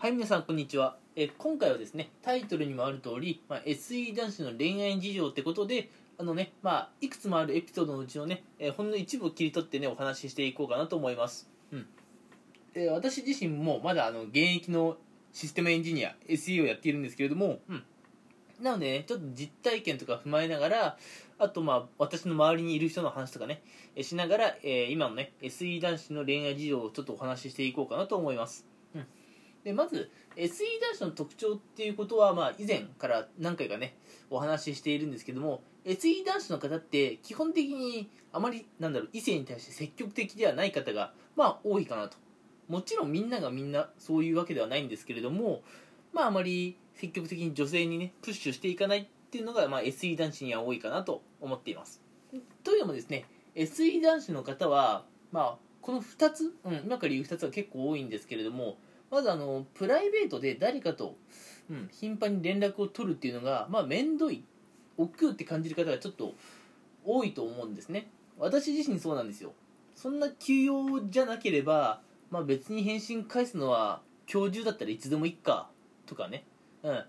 [0.00, 0.96] はい、皆さん、こんにちは。
[1.16, 11.50] え今回はですね、タイトルにもある通り、まあ、SE 男子の恋愛事情ってことで、あのね、まあ、いくつもあるエピソードのうちのね、えほんの一部を切り取ってね、お話ししていこうかなと思います。
[11.72, 11.86] うん。
[12.74, 14.98] で私自身もまだあの現役の
[15.32, 17.82] システムエンジニア、SE をやっているんですけれども、うん。
[18.62, 20.96] なのでね、ちょっと実体験とか踏まえながら、
[21.40, 23.64] あとまあ、私の周りにいる人の話とかね、
[24.00, 28.64] しながら、え今のね、SE 男子の恋愛事情をちょっとお話ししていこうかなと思います。
[29.64, 33.96] で、まず、SE 男子の特徴っていうことは、まあ、以前から何回かね、
[34.30, 42.16] お話ししているんですけども、SE 男子の方って、基本的にあまり、なんだろう、異性に対して積極的ではない方が、まあ、多いかなと。
[42.68, 45.62] もちろんみんながみんなそういうわけではないんですけれども、
[46.12, 52.02] まあ、あまり積極的に女性にね、プッシュしていかないっていうのが、まあ、SE 男子には多いかなと思っています。
[52.62, 58.76] というのもですね、SE 男子の方は、まあ、この2つ、うん、今から言う2つは結構多いんですけれども、
[59.10, 61.16] まずあのプライベートで誰かと、
[61.70, 64.44] うん、頻繁に連絡を取るっていうのが、まあ、面倒い
[64.96, 66.34] 億劫って感じる方がちょっと
[67.04, 68.10] 多いと思うんですね。
[68.38, 69.52] 私自身そうなんですよ。
[69.94, 72.00] そんな急用じゃなければ、
[72.30, 74.00] まあ、別に返信返すのは
[74.32, 75.70] 今日中だったらいつでもいっか
[76.06, 76.44] とかね。
[76.82, 77.04] うん。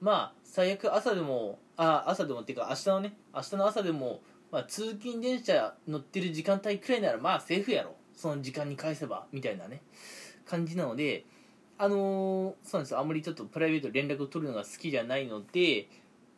[0.00, 7.94] まあ最悪朝でもあ朝でもっていうか明日のね明日の朝でも、まあ、通勤電車乗ってる時間帯くらいならまあセーフやろ。
[8.14, 9.82] その時間に返せばみたいなね。
[10.44, 11.24] 感じなので
[11.84, 12.90] あのーそうなんです。
[12.92, 15.88] よあんまりちょっとプライベートで連絡を取るのが好きじゃないので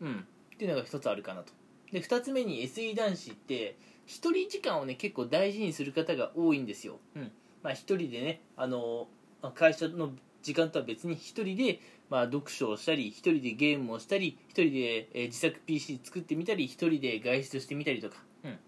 [0.00, 0.26] うん。
[0.54, 1.52] っていうのが一つあるかなと。
[1.92, 6.98] で二つ目に SE 男子って一人時間をね結構大事にする方が多いんですよ。
[7.14, 7.30] うん。
[7.62, 11.78] まあ一人でねあのー会社の時間とは別に一人で
[12.08, 18.16] まあ読書をしたり一人でゲームをしたり一人で、えー自作 PC 作ってみたり一人で外出してみたりとか。
[18.44, 18.58] うん。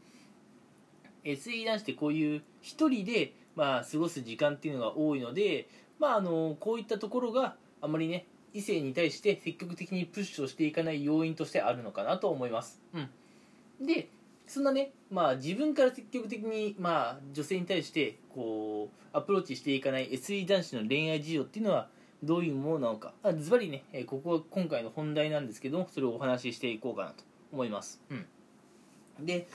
[1.24, 12.98] SE 男子ってこういう一人でまあ過ごす時間っていうのが多いのでまああのこういったところがあまりね異性に対して積極的にプッシュをしていかない要因としてあるのかなと思います、う
[13.82, 14.08] ん、で
[14.46, 21.88] そんなね、まあ、自分から積極的に、まあ、女性に対してこうアプローチしていかない SE 男子の恋愛事情っていうのは
[22.22, 23.12] どういうものなのか。
[23.22, 28.14] あズバリねえーここが今回の本題なんですけどもそれをお話ししていこうかなと思います、う
[29.22, 29.46] ん、で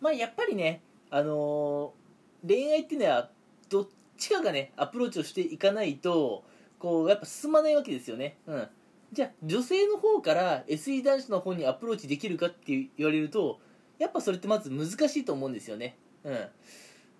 [0.00, 2.02] まあやっぱりねあのー
[2.46, 3.30] 恋愛っていうのは
[3.68, 3.88] どっ
[4.22, 6.44] ちかがねアプローチをしていかないと
[6.78, 8.38] こうやっぱ進まないわけですよね。
[8.46, 8.68] うん。
[9.12, 13.60] じゃあ女性の方から SE 男子の方にアプローチできるかって言われると
[13.98, 15.96] やっぱそれってまず難しいと思うんですよね。
[16.24, 16.48] うん。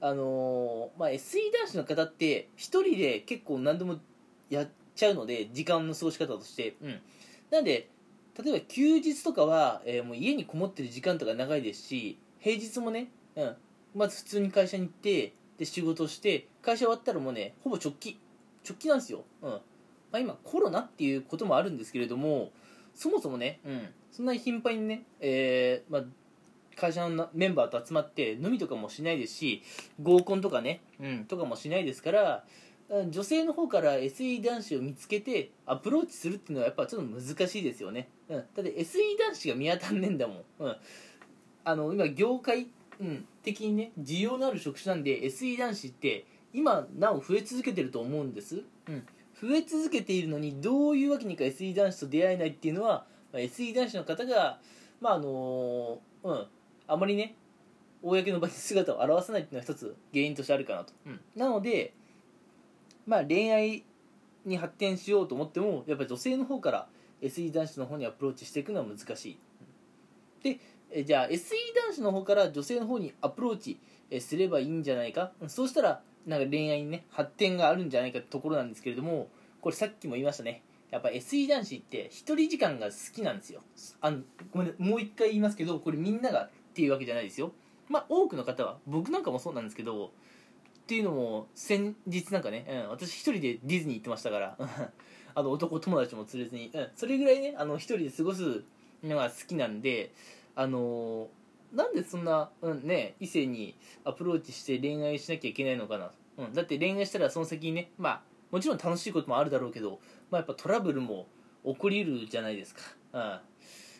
[0.00, 3.98] あのーまあ SE 男子の方って一人で結構何でも
[4.48, 6.76] やっちゃうので時間の過ごし方として。
[6.82, 7.00] うん。
[7.50, 7.88] なんで
[8.42, 13.56] 例えば休日とかは、えーもう家にこもってる時間とか長いですし平日もね、うん、
[13.94, 18.18] まず普通に会社に行ってで仕事して会社終わったらもうねほぼ直帰。
[18.68, 19.50] 直帰なんですよ、うん。
[19.50, 19.60] ま
[20.12, 22.52] あ、今コロナっていうこともあるんですけれども
[22.94, 26.02] そもそもね、うん、そんなに頻繁にね、えーまあ、
[26.76, 29.62] 会社のメンバーと集まって飲みとかもしないですし
[30.00, 32.44] 合コンとかね、うん、とかもしないですから
[33.08, 40.76] 女性の方から SE 男子を見つけてアプローチするっていうのはやっぱちょっと難しいですよね、うん、だって SE 男子が見当たんねえんだもん、うん、
[41.64, 42.66] あの今業界、
[43.02, 49.04] うん、的にね需要のある職種なんで SE 男子って今なお増え続けてると思うんです、うん、
[49.40, 54.58] 増え続けているのにどういうわけにか SE 男子と出会えないっていうのは、まあ、SE 男子の方が
[55.00, 56.46] まああのうん。
[56.86, 57.34] あまりね
[58.02, 61.20] 公の場に姿を現さないっていうのは一つ原因としてあるかなと、うん。
[61.36, 61.94] なので
[63.06, 63.84] まあ恋愛
[64.44, 66.86] に発展しようと思ってもやっぱり女性の方から
[67.22, 69.38] SE 男子の方にアプローチしていくのは難しい。
[70.42, 70.58] で
[70.92, 71.50] えじゃあ SE
[71.88, 73.78] 男子の方から女性の方にアプローチ
[74.10, 75.32] えすればいいんじゃないか？
[75.48, 79.28] そうしたらなんか恋愛にね発展があるんじゃないかってところなんですけれども
[79.60, 80.62] これさっきも言いましたね。
[80.90, 83.62] やっぱ SE 男子って一人時間が好きなんですよ。
[84.00, 84.20] あの
[84.52, 87.52] ごめんねもう一回言いますけどこれみんながっていうわけじゃないですよ。
[87.88, 94.56] まあ多くの方は僕なんかもそうなんですけどっていうのも先日なんかね、うん、私一人でディズニー行ってましたから
[95.34, 98.62] あの男友達も連れずに、うん、それぐらいねあの一人で過ごす
[99.02, 100.12] のが好きなんで
[100.54, 101.28] あの
[101.72, 109.98] なんでそんな、うんね、異性にアプローチして恋愛しなきゃいけないのかな、うん、だって恋愛したらその先にねまあもちろん楽しいこともあるだろうけど、
[110.30, 111.26] まあ、やっぱトラブルも
[111.64, 112.82] 起こりうるじゃないですか、
[113.14, 113.38] うん、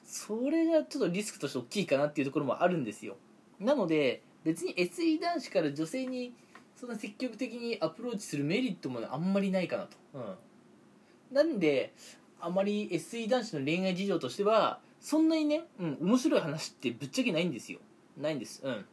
[0.05, 3.17] それがちょっとリスクとして大きいかなっていうところもあるんですよ。
[3.59, 6.35] なので別に SE 男子から女性に
[6.75, 11.95] そんな積極的にアプローチするメリットもあんまりないかなと、うん、なんで
[12.41, 17.81] あまり SE 男子の恋愛事情としてはそんなにね、うん、面白い話ってぶっちゃけないんですよ。
[18.17, 18.63] ないんです。
[18.65, 18.85] うん。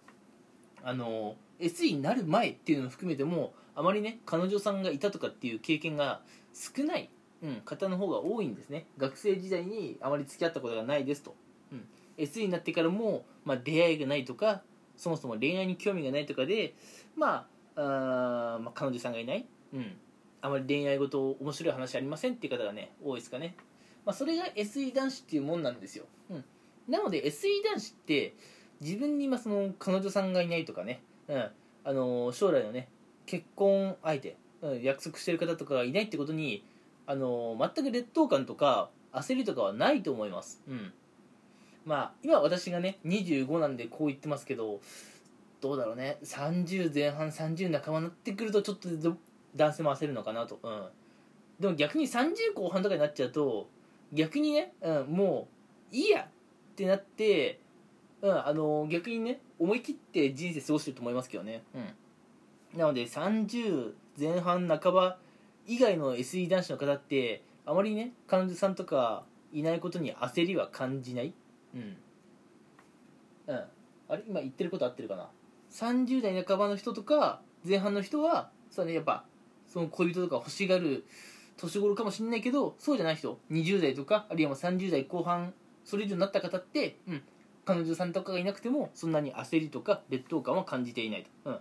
[0.83, 6.21] あの SE になる前っていうのを含めてもあまりね彼女さんがいたとかっていう経験が
[6.53, 7.09] 少ない、
[7.43, 8.87] うん、方の方が多いんですね。
[8.97, 11.35] 学生時代にあまり付き合ったことがないですと、
[11.71, 11.85] うん、
[12.17, 14.63] SE になってからも、まあ、出会いがないとか
[14.97, 16.73] そもそも恋愛に興味がないとかで
[17.15, 19.95] まああ、まあ、彼女さんがいない、うん、
[20.41, 23.55] あまり恋愛事面白い話ありませんっていう方がね多いですかね、
[24.05, 26.43] まあ、それが SE 男子っていうもんなんですよ、うん、
[26.87, 28.33] なので SE 男子って
[28.81, 31.45] 自分に今その彼女さんがいないとかね、うん、
[31.83, 32.87] あの将来のね
[33.25, 36.63] 結婚相手、うん、約束してる方とかがいないってことに
[37.05, 40.93] あの全く劣等感とか焦りとかはないと思います、うん、
[41.85, 44.79] まあ今私がね25なんでこう言ってますけど
[45.61, 46.17] どうだろうね。
[46.23, 49.17] 30前半30半ばになってくるとちょっとど
[49.55, 50.85] 男性も焦るのかなと、うん、
[51.59, 53.67] でも逆に30後半とかになっちゃうと
[54.13, 55.47] 逆にね、うん、も
[55.91, 56.27] ういいやっ
[56.75, 57.59] てなって、
[58.21, 65.17] うん、あの逆にね思い切って人生過ごしてると思いますけどね、うん、なので30前半半ば
[65.67, 69.23] 以外の SE 男子の方ってあまりね彼女さんとか
[69.53, 71.33] いないことに焦りは感じない？
[71.75, 71.97] うん、
[73.47, 73.55] うん、
[74.07, 74.23] あれ？
[74.27, 75.29] 今言ってること合ってるかな
[75.71, 79.23] ？30代半ばの人とか前半の人はそうねやっぱ
[79.67, 81.05] その恋人とか欲しがる
[81.59, 85.53] 年頃かもしれないけどそうじゃない人20代とかあるいはもう30代後半
[85.83, 87.23] それ以上になった方って、うん、
[87.65, 91.59] 彼女さんとかがいなくてもそんなに焦りとか劣等感は感じていないと、うん、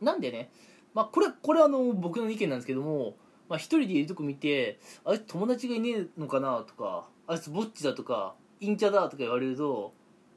[0.00, 0.50] なんでね、
[0.94, 3.16] まあ、これこれはあの僕の意見なんですけども、
[3.48, 9.92] まあ、一人でいるとこ見てあいつ友達がいねえのかなとかあいつぼっちだとか陰キャだとか言われると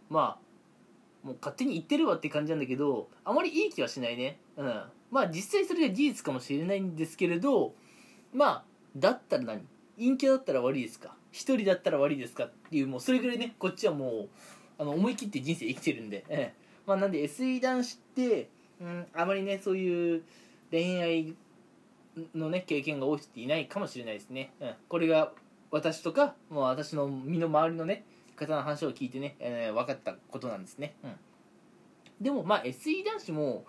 [0.09, 4.39] まあもう勝手に言ってるわって感じなんだけどあまりいい気はしないね。
[4.57, 4.83] うん。
[5.11, 7.73] まあ実際それが事実かもしれないんですけれど
[8.33, 8.63] まあ
[8.95, 9.61] だったら何？
[9.97, 11.15] 陰キャだったら悪いですか？
[11.31, 12.45] 一人だったら悪いですか？
[12.45, 14.29] っていうもうそれぐらいねこっちはもう
[14.77, 16.61] あの思い切って人生生きてるんで、ええ。
[16.85, 18.49] まあ、なんで SE 男子って、
[18.81, 20.23] うん、あまりねそういう
[20.71, 21.35] 恋愛
[22.33, 25.31] のね経験が多い人っていないかもしれないですね、うん、これが
[25.69, 28.03] 私とかもう私の身の回りのね
[28.35, 31.11] 方の話を聞いてね、えー分かったことなんですね、うん、
[32.19, 33.65] でもまあ SE 男子も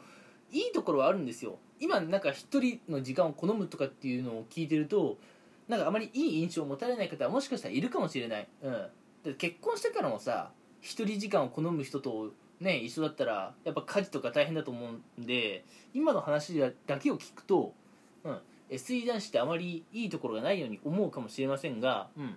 [0.50, 1.58] いいところはあるんですよ。
[1.82, 5.18] 今なんか一人の時間を好むとかっていうのを聞いてると
[5.66, 8.88] なんかあまりいい印象を持たれない方はもしかしたらいるかもしれない、うん、だ
[9.36, 16.70] 結婚してからもさ一人時間を好む人とね一緒だったらやっぱ家事とか大変だと思うんで今の話だ
[17.00, 17.74] けを聞くと、
[18.22, 18.38] うん、
[18.70, 22.36] SE 男子ってあまりいいところがないように思うかもしれませんが、うん、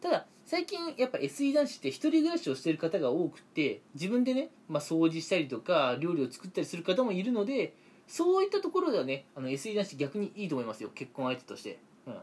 [0.00, 7.74] ただ最近やっぱ SE 男子って一人暮らしをしてる方が多くて自分でね、まあ、掃除したりとか料理を作ったりする方もいるので
[8.08, 10.90] そういったところではねあの SE 男子逆にいいと思いますよ。
[10.92, 12.14] 結婚相手として、うん。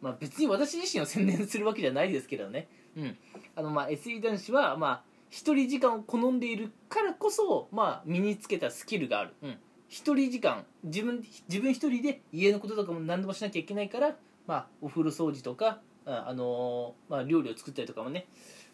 [0.00, 3.16] まあ、別に私自身を宣伝するわけじゃないですけどね、うん、
[3.56, 9.58] あのまあ SE 男子はまあ一人時間を好んでいるからこそ、まあ、身につけたスキルがある、うん、
[9.88, 14.16] 一人時間自分自分一人で家のこととかも何でもしなきゃいけないから、
[14.46, 18.28] まあ、お風呂掃除とかあのーまあ、料理を作ったりとかもね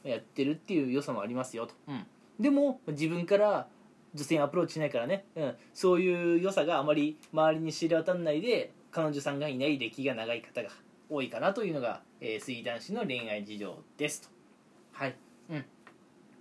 [0.05, 2.05] やってるっていう良さもありますよと、うん、
[2.39, 3.69] でも自分から
[4.15, 10.69] 女性にアプローチしないからね、うん、そういう良さがあまり周りに知り渡らないで彼女さんがいない歴が長い方が
[11.09, 14.29] 多いかなというのが、えー、水男子の恋愛事情ですと。
[14.93, 15.17] はい。
[15.51, 15.65] うん。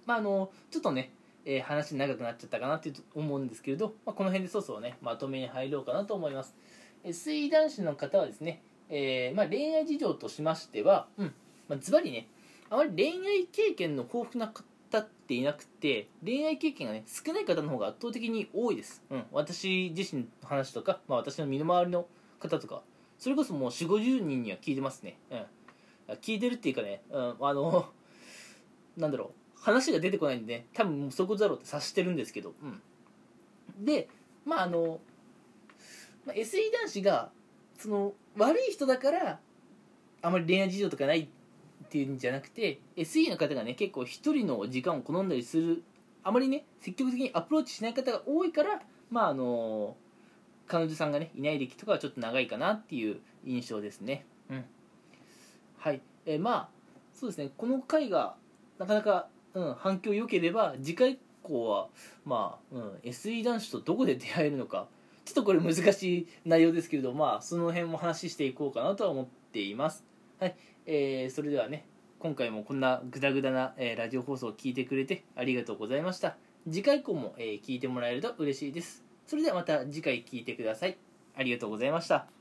[0.05, 1.11] まああのちょっとね、
[1.45, 6.55] えー話長くなっちゃったかなって思うんですけれど、まあ、この辺でそろそろねまとめに入ろうかなと思います、
[7.03, 8.61] えー水男子の方はですね
[8.93, 11.33] えーまあ、恋愛事情としましては、うん。
[11.69, 12.27] ま、ズバリね
[12.69, 14.63] あまり恋愛経験の豊富な方
[15.31, 22.05] っていなくて恋愛経験がね少ない方の方が圧倒的に多いです、うん、私自身の話とか、まあ、私の身の回りの
[22.41, 22.81] 方とか
[23.17, 27.85] それこそもう4 5 0人には聞いてますね、うん、聞いてるっていうかね、うん、あの
[28.97, 29.61] なんだろう。
[29.61, 34.09] 話が出てこないんでね多分もうそこだろうって察してるんですけど、うん、で
[34.43, 34.99] まああの、
[36.25, 37.29] まあ、SE 男子が
[37.77, 39.39] その悪い人だから
[40.23, 41.29] あまり恋愛事情とかない
[41.91, 45.83] っていうんじゃなくて SE の方がね結構一人の時間を好んだりする
[46.23, 49.97] あまりね積極的にアプローチしない方が多いからまああの
[50.67, 54.25] 彼女さんがねいない歴とかはちょっと長いかなっていう印象ですね。
[54.49, 54.65] うん。
[55.77, 56.01] はい。
[56.25, 56.69] えまあ
[57.13, 57.51] そうですね。
[57.57, 58.35] この回が
[58.79, 61.89] なかなか、うん、反響良ければ次回以降は
[62.23, 64.87] まあ、うん、SE 男子とどこで出会えるのか
[65.25, 70.05] ちょっとこれ難しい内容ですけれどまあその辺も話していこうかなとは思っています。
[70.41, 70.55] はい、
[70.87, 71.85] えーそれではね
[72.17, 76.35] 今回もこんなグダグダな、えーラジオ放送を聞いてくれてありがとうございました。
[76.67, 79.03] 次回以降も、えー聞いてもらえると嬉しいです。
[79.27, 80.97] それではまた次回聞いてください。
[81.35, 82.40] ありがとうございました。